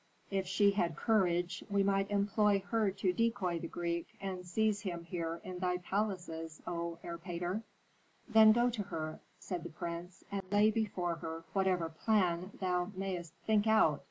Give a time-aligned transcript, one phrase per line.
[0.31, 5.03] If she had courage, we might employ her to decoy the Greek, and seize him
[5.03, 7.61] here in thy palaces, O Erpatr."
[8.27, 13.35] "Then go to her," said the prince, "and lay before her whatever plan thou mayst
[13.45, 13.99] think out.